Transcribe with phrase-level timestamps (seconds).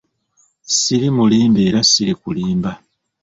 [0.77, 2.71] Siri mulimba era sirikulimba.